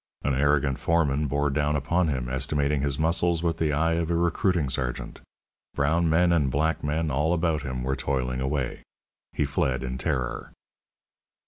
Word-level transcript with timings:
An 0.23 0.33
arrogant 0.33 0.79
foreman 0.79 1.27
bore 1.27 1.51
down 1.51 1.75
upon 1.75 2.07
him, 2.07 2.27
estimating 2.27 2.81
his 2.81 2.97
muscles 2.97 3.43
with 3.43 3.57
the 3.59 3.71
eye 3.71 3.93
of 3.93 4.09
a 4.09 4.15
recruiting 4.15 4.67
sergeant. 4.67 5.21
Brown 5.75 6.09
men 6.09 6.31
and 6.33 6.49
black 6.49 6.83
men 6.83 7.11
all 7.11 7.33
about 7.35 7.61
him 7.61 7.83
were 7.83 7.95
toiling 7.95 8.41
away. 8.41 8.81
He 9.31 9.45
fled 9.45 9.83
in 9.83 9.99
terror. 9.99 10.53